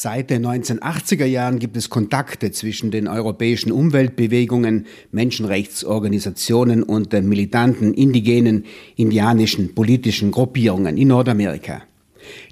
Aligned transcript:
Seit 0.00 0.30
den 0.30 0.46
1980er 0.46 1.24
Jahren 1.24 1.58
gibt 1.58 1.76
es 1.76 1.90
Kontakte 1.90 2.52
zwischen 2.52 2.92
den 2.92 3.08
europäischen 3.08 3.72
Umweltbewegungen, 3.72 4.86
Menschenrechtsorganisationen 5.10 6.84
und 6.84 7.12
den 7.12 7.28
militanten 7.28 7.94
indigenen 7.94 8.64
indianischen 8.94 9.74
politischen 9.74 10.30
Gruppierungen 10.30 10.96
in 10.96 11.08
Nordamerika. 11.08 11.82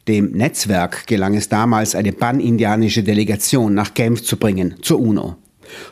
Dem 0.09 0.33
Netzwerk 0.33 1.07
gelang 1.07 1.37
es 1.37 1.49
damals, 1.49 1.95
eine 1.95 2.11
pan-indianische 2.11 3.05
Delegation 3.05 3.75
nach 3.75 3.95
Genf 3.95 4.25
zu 4.25 4.39
bringen, 4.39 4.75
zur 4.83 4.99
UNO. 4.99 5.37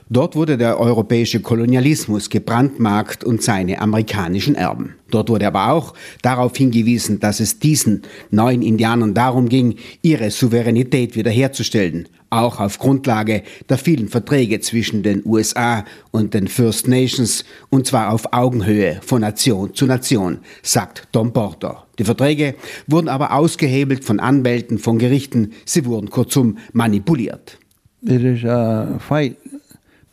Dort 0.09 0.37
wurde 0.37 0.57
der 0.57 0.79
europäische 0.79 1.41
Kolonialismus 1.41 2.31
gebrandmarkt 2.31 3.25
und 3.25 3.43
seine 3.43 3.81
amerikanischen 3.81 4.55
Erben. 4.55 4.95
Dort 5.11 5.29
wurde 5.29 5.47
aber 5.47 5.71
auch 5.71 5.95
darauf 6.23 6.57
hingewiesen, 6.57 7.21
dass 7.21 7.39
es 7.39 7.61
diesen 7.61 8.03
neuen 8.31 8.63
Indianern 8.63 9.15
darum 9.15 9.49
ging, 9.49 9.77
ihre 10.03 10.31
Souveränität 10.31 11.15
wiederherzustellen, 11.15 12.09
auch 12.31 12.59
auf 12.59 12.81
Grundlage 12.81 13.45
der 13.69 13.79
vielen 13.79 14.09
Verträge 14.09 14.59
zwischen 14.59 15.05
den 15.05 15.23
USA 15.25 15.85
und 16.11 16.35
den 16.35 16.49
First 16.49 16.89
Nations, 16.89 17.45
und 17.71 17.87
zwar 17.87 18.13
auf 18.13 18.33
Augenhöhe 18.33 19.01
von 19.07 19.21
Nation 19.21 19.73
zu 19.73 19.87
Nation, 19.87 20.41
sagt 20.63 21.07
Tom 21.13 21.33
Porter. 21.33 21.87
Die 22.01 22.05
Verträge 22.05 22.57
wurden 22.89 23.09
aber 23.09 23.35
ausgehebelt 23.35 24.05
von 24.05 24.19
Anwälten, 24.19 24.79
von 24.79 24.99
Gerichten, 24.99 25.53
sie 25.65 25.85
wurden 25.85 26.11
kurzum 26.11 26.59
manipuliert. 26.73 27.59
It 28.03 28.23
is 28.23 28.45
a 28.45 28.99
fight 28.99 29.37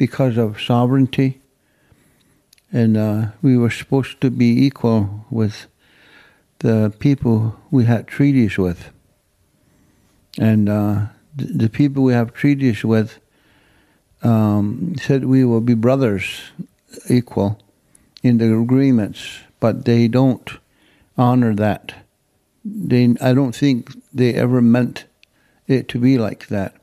because 0.02 0.36
of 0.36 0.60
sovereignty. 0.60 1.40
And 2.74 2.98
uh, 2.98 3.28
we 3.44 3.56
were 3.56 3.70
supposed 3.70 4.20
to 4.22 4.32
be 4.32 4.66
equal 4.66 5.28
with 5.30 5.68
the 6.58 6.92
people 6.98 7.56
we 7.70 7.86
had 7.86 8.08
treaties 8.08 8.58
with. 8.58 8.90
And 10.40 10.68
uh, 10.68 11.06
th- 11.38 11.52
the 11.54 11.70
people 11.70 12.02
we 12.02 12.14
have 12.14 12.34
treaties 12.34 12.84
with 12.84 13.20
um, 14.24 14.96
said 15.00 15.26
we 15.26 15.46
will 15.46 15.62
be 15.62 15.76
brothers 15.76 16.26
equal 17.08 17.60
in 18.24 18.40
the 18.40 18.52
agreements, 18.60 19.42
but 19.60 19.86
they 19.86 20.08
don't 20.08 20.50
honor 21.16 21.54
that. 21.54 21.94
They, 22.66 23.16
I 23.22 23.34
don't 23.34 23.56
think 23.56 23.92
they 24.12 24.34
ever 24.34 24.64
meant 24.64 25.06
it 25.68 25.88
to 25.90 26.00
be 26.00 26.18
like 26.18 26.48
that. 26.48 26.81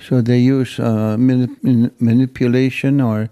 So 0.00 0.22
they 0.22 0.38
use 0.38 0.78
uh, 0.78 1.16
manip- 1.18 1.92
manipulation 2.00 3.00
or 3.00 3.28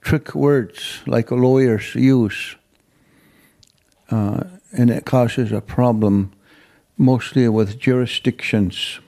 trick 0.00 0.34
words 0.34 1.00
like 1.06 1.30
lawyers 1.30 1.94
use. 1.94 2.56
Uh, 4.10 4.44
and 4.72 4.90
it 4.90 5.04
causes 5.04 5.52
a 5.52 5.60
problem 5.60 6.32
mostly 6.98 7.48
with 7.48 7.78
jurisdictions 7.78 9.00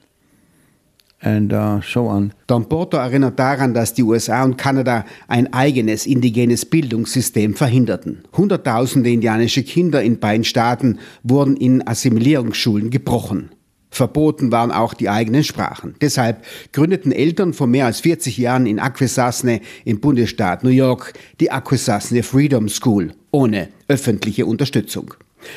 and 1.25 1.53
uh, 1.53 1.81
so 1.81 2.06
on. 2.06 2.33
Don 2.47 2.69
Porter 2.69 2.98
erinnert 2.98 3.39
daran, 3.39 3.72
dass 3.72 3.95
die 3.95 4.03
USA 4.03 4.45
und 4.45 4.59
Kanada 4.59 5.05
ein 5.27 5.53
eigenes 5.53 6.06
indigenes 6.06 6.67
Bildungssystem 6.67 7.55
verhinderten. 7.55 8.25
Hunderttausende 8.37 9.11
indianische 9.11 9.62
Kinder 9.62 10.03
in 10.03 10.20
beiden 10.20 10.45
Staaten 10.45 10.98
wurden 11.22 11.56
in 11.56 11.87
Assimilierungsschulen 11.87 12.91
gebrochen. 12.91 13.53
Verboten 13.95 14.53
waren 14.53 14.73
auch 14.73 14.95
die 14.95 15.09
eigenen 15.09 15.45
Sprachen. 15.45 15.95
Deshalb 16.00 16.45
gründeten 16.73 17.12
Eltern 17.12 17.53
vor 17.53 17.67
mehr 17.67 17.87
als 17.87 18.00
40 18.00 18.37
Jahren 18.39 18.67
in 18.67 18.78
Akwesasne 18.78 19.61
im 19.84 20.00
Bundesstaat 20.00 20.64
New 20.64 20.70
York 20.70 21.12
die 21.41 21.50
Akwesasne 21.50 22.22
Freedom 22.22 22.69
School 22.69 23.12
ohne 23.31 23.69
öffentliche 23.89 24.47
Unterstützung. 24.47 25.15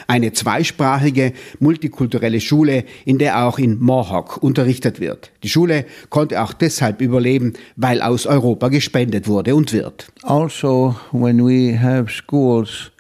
Eine 0.08 0.34
zweisprachige, 0.34 1.34
multikulturelle 1.60 2.42
Schule, 2.42 2.84
in 3.06 3.18
der 3.18 3.46
auch 3.46 3.58
in 3.58 3.80
Mohawk 3.80 4.38
unterrichtet 4.38 5.00
wird. 5.00 5.32
Die 5.44 5.50
Schule 5.50 5.86
konnte 6.10 6.42
auch 6.44 6.54
deshalb 6.54 7.02
überleben, 7.02 7.54
weil 7.76 8.02
aus 8.02 8.26
Europa 8.26 8.68
gespendet 8.70 9.28
wurde 9.28 9.56
und 9.56 9.74
wird. 9.74 10.12
Also, 10.24 10.96
when 11.12 11.46
we 11.46 11.80
have 11.80 12.12
schools 12.12 12.92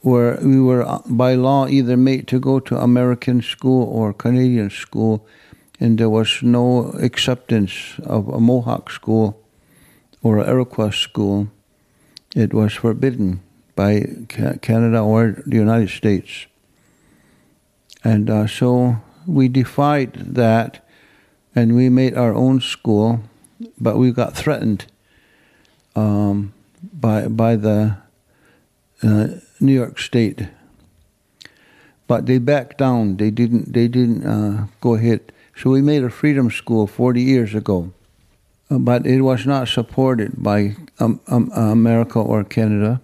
where 0.00 0.38
we 0.42 0.60
were 0.60 0.86
uh, 0.86 1.00
by 1.06 1.34
law 1.34 1.66
either 1.66 1.96
made 1.96 2.28
to 2.28 2.38
go 2.38 2.60
to 2.60 2.76
American 2.76 3.42
school 3.42 3.84
or 3.88 4.12
Canadian 4.12 4.70
school, 4.70 5.26
and 5.80 5.98
there 5.98 6.10
was 6.10 6.42
no 6.42 6.92
acceptance 7.00 7.98
of 8.04 8.28
a 8.28 8.40
Mohawk 8.40 8.90
school 8.90 9.40
or 10.22 10.38
an 10.38 10.48
Iroquois 10.48 10.90
school. 10.90 11.48
It 12.34 12.54
was 12.54 12.74
forbidden 12.74 13.42
by 13.74 14.06
Canada 14.62 15.00
or 15.00 15.42
the 15.46 15.56
United 15.56 15.90
States. 15.90 16.46
And 18.04 18.30
uh, 18.30 18.46
so 18.46 18.96
we 19.26 19.48
defied 19.48 20.14
that 20.14 20.86
and 21.54 21.74
we 21.74 21.88
made 21.88 22.16
our 22.16 22.34
own 22.34 22.60
school, 22.60 23.20
but 23.78 23.96
we 23.96 24.10
got 24.12 24.34
threatened 24.34 24.86
um, 25.94 26.54
by, 26.92 27.28
by 27.28 27.56
the 27.56 27.96
uh, 29.02 29.26
New 29.62 29.72
York 29.72 29.98
State. 29.98 30.48
But 32.06 32.26
they 32.26 32.38
backed 32.38 32.78
down. 32.78 33.16
They 33.16 33.30
didn't. 33.30 33.72
They 33.72 33.88
didn't 33.88 34.26
uh, 34.26 34.66
go 34.80 34.94
ahead. 34.94 35.32
So 35.56 35.70
we 35.70 35.80
made 35.80 36.02
a 36.02 36.10
freedom 36.10 36.50
school 36.50 36.86
40 36.86 37.22
years 37.22 37.54
ago, 37.54 37.92
Uh, 38.70 38.78
but 38.78 39.06
it 39.06 39.20
was 39.20 39.44
not 39.44 39.68
supported 39.68 40.42
by 40.42 40.76
um, 40.98 41.20
um, 41.26 41.52
America 41.52 42.18
or 42.18 42.42
Canada. 42.42 43.00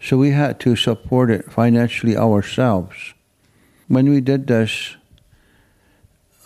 So 0.00 0.16
we 0.16 0.30
had 0.30 0.58
to 0.60 0.74
support 0.74 1.30
it 1.30 1.52
financially 1.52 2.16
ourselves. 2.16 3.14
When 3.86 4.10
we 4.10 4.20
did 4.20 4.46
this, 4.46 4.96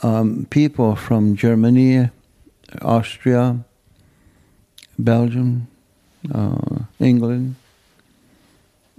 um, 0.02 0.46
people 0.50 0.96
from 0.96 1.34
Germany, 1.34 2.10
Austria, 2.82 3.64
Belgium, 4.98 5.68
uh, 6.34 6.84
England, 7.00 7.56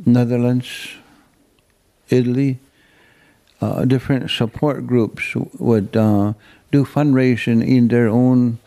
Netherlands, 0.05 0.89
Italy, 2.09 2.59
uh, 3.61 3.85
different 3.85 4.29
support 4.29 4.85
groups 4.85 5.35
would 5.57 5.95
uh, 5.95 6.33
do 6.71 6.85
fundraising 6.85 7.66
in 7.66 7.88
their 7.88 8.07
own 8.07 8.59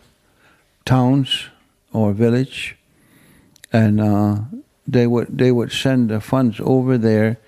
towns 0.84 1.48
or 1.92 2.12
village, 2.12 2.76
and 3.72 4.00
uh, 4.00 4.38
they 4.86 5.06
would 5.06 5.38
they 5.38 5.52
would 5.52 5.70
send 5.70 6.08
the 6.08 6.20
funds 6.20 6.60
over 6.60 6.98
there 6.98 7.38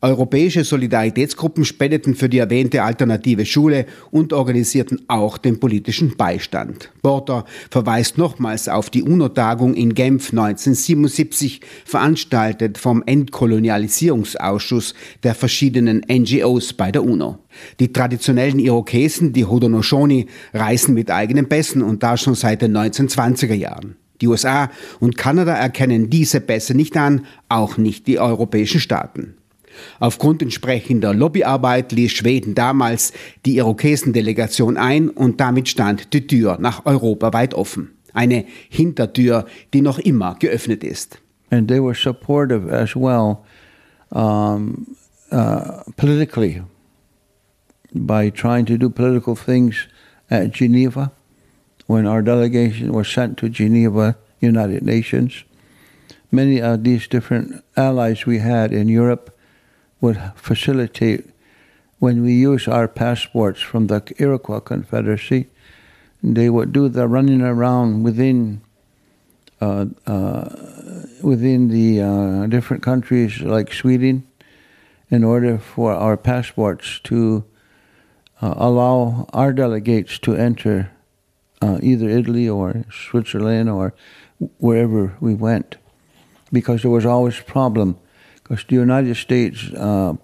Europäische 0.00 0.64
Solidaritätsgruppen 0.64 1.66
spendeten 1.66 2.14
für 2.14 2.30
die 2.30 2.38
erwähnte 2.38 2.82
alternative 2.82 3.44
Schule 3.44 3.84
und 4.10 4.32
organisierten 4.32 5.02
auch 5.08 5.36
den 5.36 5.60
politischen 5.60 6.16
Beistand. 6.16 6.90
Porter 7.02 7.44
verweist 7.70 8.16
nochmals 8.16 8.68
auf 8.68 8.88
die 8.88 9.02
UNO-Tagung 9.02 9.74
in 9.74 9.94
Genf 9.94 10.30
1977, 10.30 11.60
veranstaltet 11.84 12.78
vom 12.78 13.02
Entkolonialisierungsausschuss 13.04 14.94
der 15.22 15.34
verschiedenen 15.34 16.02
NGOs 16.10 16.72
bei 16.72 16.90
der 16.90 17.04
UNO. 17.04 17.38
Die 17.80 17.92
traditionellen 17.92 18.60
Irokesen, 18.60 19.34
die 19.34 19.44
Haudenosaunee, 19.44 20.26
reisen 20.54 20.94
mit 20.94 21.10
eigenen 21.10 21.50
Pässen 21.50 21.82
und 21.82 22.02
das 22.02 22.22
schon 22.22 22.34
seit 22.34 22.62
den 22.62 22.74
1920er 22.74 23.54
Jahren. 23.54 23.96
Die 24.24 24.28
USA 24.28 24.70
und 24.98 25.18
Kanada 25.18 25.54
erkennen 25.54 26.08
diese 26.08 26.40
Pässe 26.40 26.74
nicht 26.74 26.96
an, 26.96 27.26
auch 27.48 27.76
nicht 27.76 28.06
die 28.06 28.18
europäischen 28.18 28.80
Staaten. 28.80 29.34
Aufgrund 30.00 30.40
entsprechender 30.40 31.12
Lobbyarbeit 31.12 31.92
ließ 31.92 32.10
Schweden 32.10 32.54
damals 32.54 33.12
die 33.44 33.56
Irokesendelegation 33.56 34.76
ein 34.76 35.08
und 35.08 35.40
damit 35.40 35.68
stand 35.68 36.12
die 36.14 36.26
Tür 36.26 36.56
nach 36.60 36.86
Europa 36.86 37.32
weit 37.32 37.54
offen. 37.54 37.90
Eine 38.12 38.44
Hintertür, 38.68 39.46
die 39.72 39.82
noch 39.82 39.98
immer 39.98 40.36
geöffnet 40.38 40.82
ist. 40.84 41.18
and 41.54 41.68
they 41.68 41.80
were 41.80 41.94
supportive 41.94 42.68
as 42.68 42.96
well 42.96 43.44
um, 44.10 44.96
uh, 45.30 45.82
politically 45.96 46.62
by 47.94 48.30
trying 48.30 48.64
to 48.66 48.76
do 48.76 48.90
political 48.90 49.36
things 49.36 49.86
at 50.30 50.52
Geneva 50.52 51.12
when 51.86 52.06
our 52.06 52.22
delegation 52.22 52.92
was 52.92 53.08
sent 53.08 53.38
to 53.38 53.48
Geneva, 53.48 54.16
United 54.40 54.82
Nations. 54.82 55.44
Many 56.30 56.60
of 56.60 56.84
these 56.84 57.06
different 57.06 57.62
allies 57.76 58.26
we 58.26 58.38
had 58.38 58.72
in 58.72 58.88
Europe 58.88 59.36
would 60.00 60.20
facilitate 60.34 61.30
when 61.98 62.22
we 62.22 62.32
use 62.34 62.68
our 62.68 62.88
passports 62.88 63.60
from 63.60 63.86
the 63.86 64.02
Iroquois 64.18 64.60
Confederacy. 64.60 65.46
They 66.22 66.50
would 66.50 66.72
do 66.72 66.88
the 66.88 67.06
running 67.06 67.40
around 67.40 68.02
within 68.02 68.60
uh, 69.60 69.86
uh, 70.06 70.48
within 71.22 71.68
the 71.68 72.02
uh, 72.02 72.46
different 72.48 72.82
countries 72.82 73.40
like 73.40 73.72
Sweden 73.72 74.26
in 75.10 75.24
order 75.24 75.58
for 75.58 75.92
our 75.94 76.16
passports 76.16 77.00
to 77.04 77.44
uh, 78.42 78.54
allow 78.56 79.26
our 79.32 79.52
delegates 79.52 80.18
to 80.18 80.34
enter 80.34 80.90
uh, 81.64 81.78
either 81.82 82.08
Italy 82.08 82.48
or 82.48 82.84
Switzerland 82.90 83.70
or 83.70 83.94
wherever 84.58 85.16
we 85.20 85.34
went 85.34 85.76
because 86.52 86.82
there 86.82 86.90
was 86.90 87.06
always 87.06 87.40
a 87.40 87.44
problem 87.44 87.96
because 88.34 88.64
the 88.64 88.74
United 88.74 89.16
States 89.16 89.72
uh, 89.72 90.14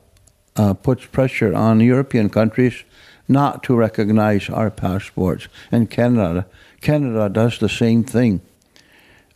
uh, 0.56 0.74
puts 0.74 1.06
pressure 1.06 1.54
on 1.54 1.80
European 1.80 2.28
countries 2.28 2.84
not 3.28 3.62
to 3.62 3.76
recognize 3.76 4.50
our 4.50 4.70
passports. 4.70 5.48
And 5.72 5.88
Canada, 5.88 6.46
Canada 6.80 7.28
does 7.28 7.58
the 7.58 7.68
same 7.68 8.04
thing. 8.04 8.40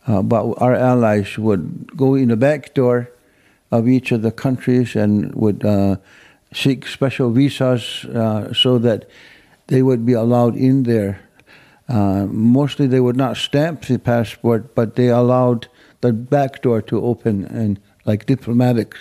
Uh, 0.05 0.21
but 0.21 0.53
our 0.61 0.75
allies 0.75 1.37
would 1.37 1.97
go 1.97 2.13
in 2.13 2.27
the 2.27 2.35
back 2.35 2.73
door 2.73 3.09
of 3.71 3.87
each 3.87 4.11
of 4.11 4.21
the 4.21 4.31
countries 4.31 4.95
and 4.95 5.33
would 5.33 5.65
uh, 5.65 5.95
seek 6.53 6.85
special 6.85 7.31
visas 7.31 8.05
uh, 8.05 8.53
so 8.53 8.77
that 8.77 9.09
they 9.67 9.81
would 9.81 10.05
be 10.05 10.13
allowed 10.13 10.55
in 10.55 10.83
there. 10.83 11.24
Uh, 11.87 12.25
mostly 12.31 12.87
they 12.87 12.99
would 12.99 13.17
not 13.17 13.37
stamp 13.37 13.85
the 13.85 13.97
passport, 13.97 14.73
but 14.73 14.95
they 14.95 15.09
allowed 15.09 15.67
the 16.01 16.11
back 16.11 16.61
door 16.61 16.81
to 16.81 17.03
open 17.03 17.45
and 17.45 17.79
like 18.05 18.25
diplomatic 18.25 18.95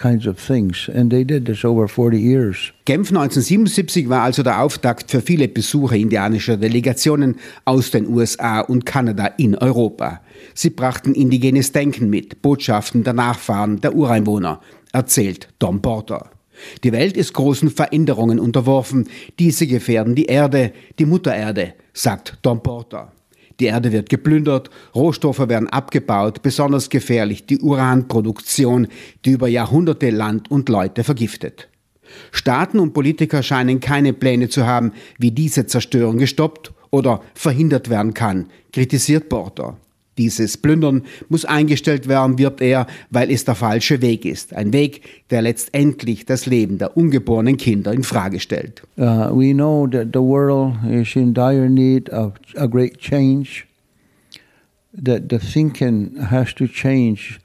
kinds 0.00 0.26
of 0.26 0.38
things. 0.38 0.88
And 0.88 1.10
they 1.10 1.24
did 1.24 1.46
this 1.46 1.64
over 1.64 1.86
40 1.86 2.18
years. 2.18 2.72
Genf 2.84 3.10
1977 3.10 4.08
war 4.08 4.22
also 4.22 4.42
der 4.42 4.62
Auftakt 4.62 5.10
für 5.10 5.20
viele 5.20 5.48
Besucher 5.48 5.96
indianischer 5.96 6.56
Delegationen 6.56 7.36
aus 7.64 7.90
den 7.90 8.08
USA 8.08 8.60
und 8.60 8.86
Kanada 8.86 9.26
in 9.36 9.56
Europa. 9.56 10.20
Sie 10.54 10.70
brachten 10.70 11.14
indigenes 11.14 11.72
Denken 11.72 12.08
mit, 12.08 12.42
Botschaften 12.42 13.04
der 13.04 13.12
Nachfahren 13.12 13.80
der 13.80 13.94
Ureinwohner, 13.94 14.60
erzählt 14.92 15.48
Tom 15.58 15.82
Porter. 15.82 16.30
Die 16.84 16.92
Welt 16.92 17.16
ist 17.16 17.32
großen 17.32 17.70
Veränderungen 17.70 18.38
unterworfen. 18.38 19.08
Diese 19.38 19.66
gefährden 19.66 20.14
die 20.14 20.26
Erde, 20.26 20.72
die 20.98 21.06
Mutter 21.06 21.34
Erde, 21.34 21.74
sagt 22.00 22.38
Tom 22.42 22.62
Porter. 22.62 23.12
Die 23.58 23.66
Erde 23.66 23.92
wird 23.92 24.08
geplündert, 24.08 24.70
Rohstoffe 24.94 25.46
werden 25.48 25.68
abgebaut, 25.68 26.40
besonders 26.40 26.88
gefährlich 26.88 27.44
die 27.44 27.58
Uranproduktion, 27.58 28.88
die 29.24 29.32
über 29.32 29.48
Jahrhunderte 29.48 30.08
Land 30.08 30.50
und 30.50 30.70
Leute 30.70 31.04
vergiftet. 31.04 31.68
Staaten 32.32 32.78
und 32.78 32.94
Politiker 32.94 33.42
scheinen 33.42 33.80
keine 33.80 34.14
Pläne 34.14 34.48
zu 34.48 34.66
haben, 34.66 34.92
wie 35.18 35.30
diese 35.30 35.66
Zerstörung 35.66 36.16
gestoppt 36.16 36.72
oder 36.90 37.20
verhindert 37.34 37.90
werden 37.90 38.14
kann, 38.14 38.46
kritisiert 38.72 39.28
Porter. 39.28 39.76
Dieses 40.20 40.58
Plündern 40.58 41.04
muss 41.30 41.46
eingestellt 41.46 42.06
werden, 42.06 42.38
wirbt 42.38 42.60
er, 42.60 42.86
weil 43.08 43.30
es 43.30 43.46
der 43.46 43.54
falsche 43.54 44.02
Weg 44.02 44.26
ist. 44.26 44.54
Ein 44.54 44.70
Weg, 44.74 45.00
der 45.30 45.40
letztendlich 45.40 46.26
das 46.26 46.44
Leben 46.44 46.76
der 46.76 46.94
ungeborenen 46.94 47.56
Kinder 47.56 47.90
in 47.90 48.02
Frage 48.02 48.38
stellt. 48.38 48.82
Uh, 48.98 49.30
we 49.32 49.54
know 49.54 49.86
that 49.86 50.08
the 50.12 50.20
world 50.20 50.74
is 50.90 51.16
in 51.16 51.32
dire 51.32 51.70
need 51.70 52.10
of 52.10 52.34
a 52.54 52.66
great 52.66 52.98
change. 52.98 53.66
That 54.92 55.30
the 55.30 55.38
thinking 55.38 56.16
has 56.30 56.52
to 56.56 56.66
change 56.66 57.40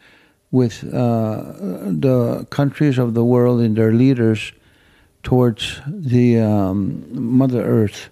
with 0.52 0.84
uh, 0.84 1.54
the 2.02 2.46
countries 2.50 3.00
of 3.00 3.14
the 3.14 3.24
world 3.24 3.62
and 3.62 3.78
their 3.78 3.94
leaders 3.94 4.52
towards 5.24 5.82
the 5.88 6.42
um, 6.42 7.06
Mother 7.14 7.64
Earth 7.64 8.10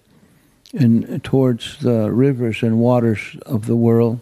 and 0.73 1.21
towards 1.21 1.79
the 1.79 2.09
rivers 2.09 2.63
and 2.63 2.79
waters 2.79 3.35
of 3.45 3.65
the 3.65 3.75
world. 3.75 4.21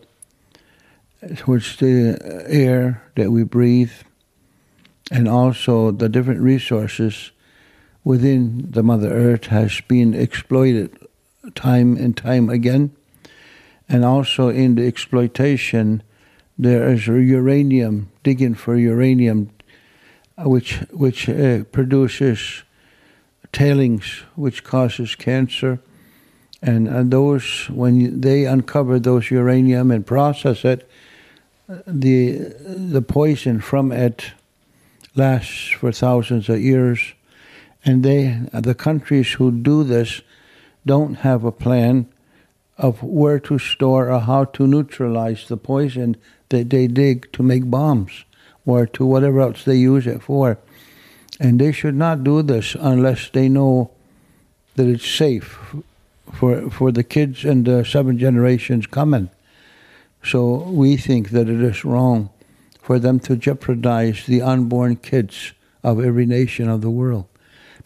Towards 1.37 1.77
the 1.77 2.45
air 2.47 3.03
that 3.15 3.31
we 3.31 3.43
breathe 3.43 3.91
and 5.11 5.27
also 5.27 5.91
the 5.91 6.09
different 6.09 6.41
resources 6.41 7.31
within 8.03 8.71
the 8.71 8.81
Mother 8.81 9.11
Earth 9.11 9.47
has 9.47 9.81
been 9.81 10.13
exploited 10.13 10.97
time 11.53 11.97
and 11.97 12.15
time 12.15 12.49
again. 12.49 12.95
And 13.87 14.05
also 14.05 14.49
in 14.49 14.75
the 14.75 14.87
exploitation, 14.87 16.01
there 16.57 16.89
is 16.89 17.07
uranium, 17.07 18.09
digging 18.23 18.55
for 18.55 18.75
uranium, 18.75 19.51
which, 20.37 20.75
which 20.91 21.27
uh, 21.27 21.65
produces 21.65 22.63
tailings, 23.51 24.23
which 24.35 24.63
causes 24.63 25.15
cancer. 25.15 25.79
And, 26.61 26.87
and 26.87 27.11
those, 27.11 27.69
when 27.69 28.21
they 28.21 28.45
uncover 28.45 28.97
those 28.99 29.29
uranium 29.29 29.91
and 29.91 30.05
process 30.05 30.63
it, 30.63 30.89
the 31.87 32.53
the 32.65 33.01
poison 33.01 33.61
from 33.61 33.91
it 33.91 34.31
lasts 35.15 35.69
for 35.71 35.91
thousands 35.91 36.49
of 36.49 36.61
years, 36.61 37.13
and 37.85 38.03
they 38.03 38.41
the 38.53 38.75
countries 38.75 39.33
who 39.33 39.51
do 39.51 39.83
this 39.83 40.21
don't 40.85 41.15
have 41.15 41.43
a 41.43 41.51
plan 41.51 42.07
of 42.77 43.03
where 43.03 43.39
to 43.39 43.59
store 43.59 44.09
or 44.09 44.19
how 44.19 44.45
to 44.45 44.65
neutralize 44.65 45.47
the 45.47 45.57
poison 45.57 46.17
that 46.49 46.69
they 46.69 46.87
dig 46.87 47.31
to 47.31 47.43
make 47.43 47.69
bombs 47.69 48.25
or 48.65 48.85
to 48.87 49.05
whatever 49.05 49.39
else 49.39 49.63
they 49.63 49.75
use 49.75 50.07
it 50.07 50.21
for. 50.21 50.57
And 51.39 51.59
they 51.59 51.71
should 51.71 51.95
not 51.95 52.23
do 52.23 52.41
this 52.41 52.75
unless 52.75 53.29
they 53.29 53.49
know 53.49 53.91
that 54.75 54.87
it's 54.87 55.07
safe 55.07 55.59
for 56.33 56.69
for 56.69 56.91
the 56.91 57.03
kids 57.03 57.45
and 57.45 57.65
the 57.65 57.85
seven 57.85 58.17
generations 58.17 58.87
coming. 58.87 59.29
So 60.23 60.55
we 60.55 60.97
think 60.97 61.29
that 61.29 61.49
it 61.49 61.61
is 61.61 61.83
wrong 61.83 62.29
for 62.81 62.99
them 62.99 63.19
to 63.21 63.35
jeopardize 63.35 64.25
the 64.25 64.41
unborn 64.41 64.97
kids 64.97 65.53
of 65.83 66.03
every 66.03 66.25
nation 66.25 66.69
of 66.69 66.81
the 66.81 66.89
world 66.89 67.27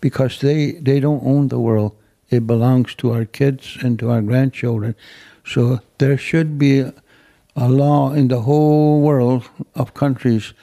because 0.02 0.40
they, 0.40 0.74
they 0.74 1.00
don't 1.00 1.26
own 1.26 1.48
the 1.48 1.60
world. 1.60 1.96
It 2.30 2.48
belongs 2.48 2.96
to 2.96 3.12
our 3.12 3.26
kids 3.26 3.78
and 3.82 3.98
to 4.00 4.10
our 4.10 4.22
grandchildren. 4.22 4.96
So 5.46 5.80
there 5.98 6.18
should 6.18 6.58
be 6.58 6.92
a 7.56 7.70
law 7.70 8.12
in 8.12 8.28
the 8.28 8.42
whole 8.42 9.02
world 9.02 9.48
of 9.76 9.94
countries 9.94 10.54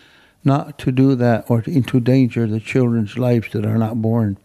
not 0.44 0.78
to 0.78 0.92
do 0.92 1.14
that 1.14 1.44
or 1.48 1.62
to 1.62 1.70
endanger 1.70 2.46
the 2.46 2.60
children's 2.60 3.16
lives 3.16 3.52
that 3.52 3.64
are 3.64 3.78
not 3.78 4.02
born. 4.02 4.38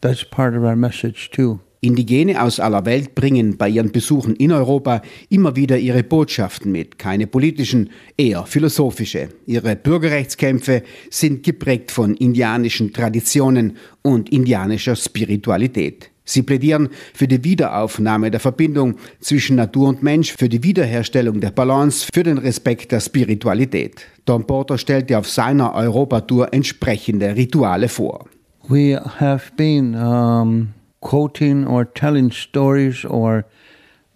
That's 0.00 0.24
part 0.24 0.54
of 0.54 0.64
our 0.64 0.76
message 0.76 1.30
too. 1.30 1.60
Indigene 1.84 2.40
aus 2.40 2.60
aller 2.60 2.86
Welt 2.86 3.16
bringen 3.16 3.56
bei 3.56 3.68
ihren 3.68 3.90
Besuchen 3.90 4.36
in 4.36 4.52
Europa 4.52 5.02
immer 5.30 5.56
wieder 5.56 5.76
ihre 5.76 6.04
Botschaften 6.04 6.70
mit, 6.70 6.96
keine 6.96 7.26
politischen, 7.26 7.90
eher 8.16 8.46
philosophische. 8.46 9.30
Ihre 9.46 9.74
Bürgerrechtskämpfe 9.74 10.84
sind 11.10 11.42
geprägt 11.42 11.90
von 11.90 12.14
indianischen 12.14 12.92
Traditionen 12.92 13.76
und 14.00 14.28
indianischer 14.28 14.94
Spiritualität. 14.94 16.12
Sie 16.24 16.42
plädieren 16.42 16.88
für 17.14 17.26
die 17.26 17.42
Wiederaufnahme 17.42 18.30
der 18.30 18.38
Verbindung 18.38 18.94
zwischen 19.18 19.56
Natur 19.56 19.88
und 19.88 20.04
Mensch, 20.04 20.32
für 20.38 20.48
die 20.48 20.62
Wiederherstellung 20.62 21.40
der 21.40 21.50
Balance, 21.50 22.06
für 22.14 22.22
den 22.22 22.38
Respekt 22.38 22.92
der 22.92 23.00
Spiritualität. 23.00 24.06
Don 24.24 24.46
Porter 24.46 24.78
stellte 24.78 25.18
auf 25.18 25.28
seiner 25.28 25.74
Europatour 25.74 26.54
entsprechende 26.54 27.34
Rituale 27.34 27.88
vor. 27.88 28.28
We 28.68 29.02
have 29.18 29.50
been 29.56 29.96
um 29.96 30.68
quoting 31.02 31.66
or 31.66 31.84
telling 31.84 32.30
stories 32.30 33.04
or 33.04 33.44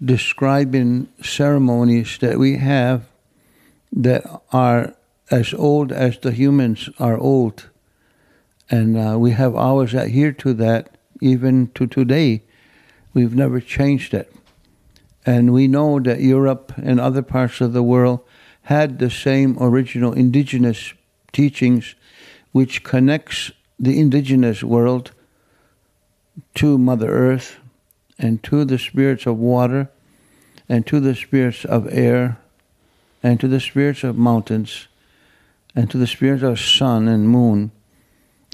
describing 0.02 1.08
ceremonies 1.22 2.16
that 2.18 2.38
we 2.38 2.56
have 2.56 3.04
that 3.92 4.24
are 4.52 4.94
as 5.30 5.52
old 5.52 5.92
as 5.92 6.18
the 6.18 6.32
humans 6.32 6.88
are 6.98 7.18
old. 7.18 7.68
And 8.70 8.96
uh, 8.96 9.18
we 9.18 9.32
have 9.32 9.54
always 9.54 9.94
adhered 9.94 10.38
to 10.40 10.54
that 10.54 10.96
even 11.20 11.70
to 11.74 11.86
today. 11.86 12.42
We've 13.12 13.34
never 13.34 13.60
changed 13.60 14.14
it. 14.14 14.32
And 15.24 15.52
we 15.52 15.66
know 15.66 15.98
that 16.00 16.20
Europe 16.20 16.72
and 16.76 17.00
other 17.00 17.22
parts 17.22 17.60
of 17.60 17.72
the 17.72 17.82
world 17.82 18.20
had 18.62 18.98
the 18.98 19.10
same 19.10 19.56
original 19.60 20.12
indigenous 20.12 20.94
teachings 21.32 21.94
which 22.52 22.84
connects 22.84 23.50
the 23.78 23.98
indigenous 23.98 24.62
world 24.62 25.12
to 26.56 26.78
Mother 26.78 27.08
Earth 27.10 27.56
and 28.18 28.42
to 28.42 28.64
the 28.64 28.78
spirits 28.78 29.26
of 29.26 29.38
water 29.38 29.90
and 30.68 30.86
to 30.86 31.00
the 31.00 31.14
spirits 31.14 31.64
of 31.64 31.86
air 31.92 32.38
and 33.22 33.38
to 33.40 33.48
the 33.48 33.60
spirits 33.60 34.02
of 34.02 34.16
mountains 34.16 34.88
and 35.74 35.90
to 35.90 35.98
the 35.98 36.06
spirits 36.06 36.42
of 36.42 36.58
sun 36.58 37.08
and 37.08 37.28
moon. 37.28 37.70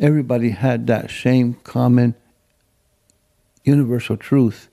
Everybody 0.01 0.51
had 0.51 0.87
that 0.89 1.11
same 1.11 1.55
common 1.63 2.15
universal 3.65 4.17
truth 4.17 4.69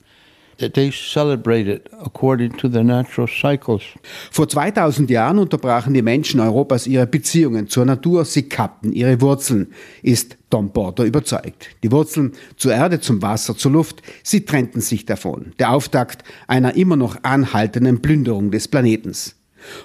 Vor 4.32 4.50
2000 4.50 5.10
Jahren 5.10 5.40
unterbrachen 5.40 5.94
die 5.94 6.02
Menschen 6.02 6.40
Europas 6.40 6.86
ihre 6.86 7.08
Beziehungen 7.08 7.70
zur 7.70 7.86
Natur, 7.86 8.26
sie 8.26 8.44
kappten 8.44 8.92
ihre 8.92 9.22
Wurzeln, 9.22 9.68
ist 10.02 10.38
Tom 10.50 10.74
Porter 10.74 11.06
überzeugt. 11.06 11.70
Die 11.84 11.92
Wurzeln 11.92 12.34
zur 12.58 12.74
Erde, 12.74 13.00
zum 13.00 13.22
Wasser, 13.22 13.56
zur 13.56 13.72
Luft, 13.72 14.02
sie 14.24 14.46
trennten 14.46 14.82
sich 14.82 15.06
davon. 15.06 15.54
Der 15.60 15.72
Auftakt 15.72 16.24
einer 16.48 16.76
immer 16.76 16.96
noch 16.96 17.24
anhaltenden 17.24 18.02
Plünderung 18.02 18.52
des 18.52 18.68
Planetens. 18.68 19.36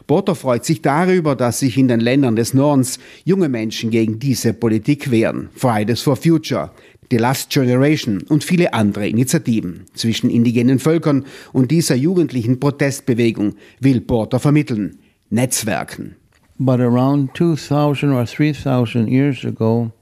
Porter 0.06 0.34
freut 0.34 0.64
sich 0.64 0.82
darüber, 0.82 1.36
dass 1.36 1.58
sich 1.58 1.76
in 1.76 1.88
den 1.88 2.00
Ländern 2.00 2.36
des 2.36 2.54
Nordens 2.54 2.98
junge 3.24 3.48
Menschen 3.48 3.90
gegen 3.90 4.18
diese 4.18 4.54
Politik 4.54 5.10
wehren. 5.10 5.48
Fridays 5.54 6.00
for 6.00 6.16
Future, 6.16 6.70
The 7.10 7.18
Last 7.18 7.50
Generation 7.50 8.22
und 8.28 8.44
viele 8.44 8.72
andere 8.72 9.08
Initiativen 9.08 9.86
zwischen 9.94 10.30
indigenen 10.30 10.78
Völkern 10.78 11.24
und 11.52 11.70
dieser 11.70 11.94
jugendlichen 11.94 12.60
Protestbewegung 12.60 13.54
will 13.80 14.00
Porter 14.00 14.40
vermitteln, 14.40 14.98
Netzwerken. 15.30 16.16
But 16.58 16.80
around 16.80 17.34
2000 17.34 18.12
or 18.12 18.26
3000 18.26 19.08
years 19.08 19.44
ago, 19.44 19.92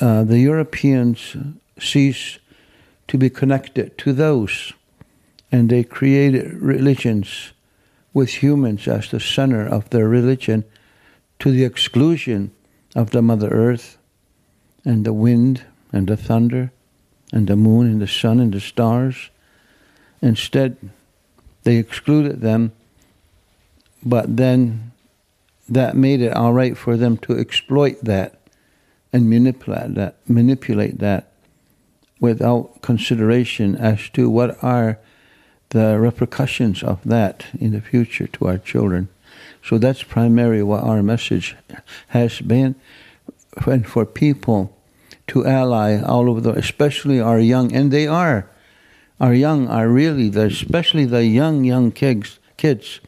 uh, 0.00 0.24
the 0.24 0.38
Europeans 0.38 1.36
ceased 1.78 2.40
to 3.06 3.18
be 3.18 3.30
connected 3.30 3.96
to 3.98 4.12
those, 4.12 4.72
and 5.52 5.68
they 5.68 5.84
created 5.84 6.54
religions 6.60 7.52
with 8.14 8.42
humans 8.42 8.88
as 8.88 9.10
the 9.10 9.20
center 9.20 9.66
of 9.66 9.90
their 9.90 10.08
religion 10.08 10.64
to 11.38 11.50
the 11.50 11.64
exclusion 11.64 12.50
of 12.96 13.10
the 13.10 13.22
Mother 13.22 13.48
Earth 13.48 13.97
and 14.84 15.04
the 15.04 15.12
wind 15.12 15.64
and 15.92 16.06
the 16.06 16.16
thunder 16.16 16.72
and 17.32 17.46
the 17.46 17.56
moon 17.56 17.86
and 17.86 18.00
the 18.00 18.08
sun 18.08 18.40
and 18.40 18.52
the 18.52 18.60
stars. 18.60 19.30
Instead, 20.22 20.76
they 21.64 21.76
excluded 21.76 22.40
them, 22.40 22.72
but 24.04 24.36
then 24.36 24.92
that 25.68 25.96
made 25.96 26.20
it 26.20 26.32
all 26.32 26.52
right 26.52 26.76
for 26.76 26.96
them 26.96 27.16
to 27.18 27.38
exploit 27.38 27.98
that 28.02 28.40
and 29.12 29.28
manipulate 29.28 29.94
that, 29.94 30.16
manipulate 30.26 30.98
that 30.98 31.32
without 32.20 32.80
consideration 32.82 33.76
as 33.76 34.08
to 34.10 34.28
what 34.28 34.62
are 34.62 34.98
the 35.70 35.98
repercussions 35.98 36.82
of 36.82 37.02
that 37.04 37.46
in 37.60 37.72
the 37.72 37.80
future 37.80 38.26
to 38.26 38.46
our 38.46 38.58
children. 38.58 39.08
So 39.62 39.78
that's 39.78 40.02
primarily 40.02 40.62
what 40.62 40.82
our 40.82 41.02
message 41.02 41.56
has 42.08 42.40
been, 42.40 42.74
and 43.66 43.86
for 43.86 44.04
people 44.04 44.76
to 45.28 45.46
ally 45.46 46.00
all 46.00 46.28
over 46.28 46.40
the, 46.40 46.52
especially 46.52 47.20
our 47.20 47.38
young, 47.38 47.72
and 47.72 47.90
they 47.90 48.06
are, 48.06 48.50
our 49.20 49.34
young 49.34 49.68
are 49.68 49.88
really, 49.88 50.28
the, 50.28 50.46
especially 50.46 51.04
the 51.04 51.24
young 51.24 51.64
young 51.64 51.92
kids, 51.92 52.38
kids, 52.56 53.00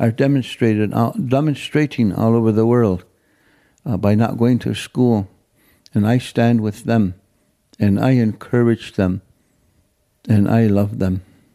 are 0.00 0.10
demonstrated 0.10 0.92
demonstrating 1.28 2.12
all 2.12 2.34
over 2.34 2.50
the 2.50 2.66
world 2.66 3.04
uh, 3.86 3.96
by 3.96 4.14
not 4.14 4.38
going 4.38 4.58
to 4.58 4.74
school, 4.74 5.28
and 5.94 6.06
I 6.06 6.18
stand 6.18 6.60
with 6.60 6.84
them, 6.84 7.14
and 7.78 8.00
I 8.00 8.12
encourage 8.12 8.94
them, 8.94 9.22
and 10.28 10.48
I 10.48 10.66
love 10.66 10.98
them. 10.98 11.22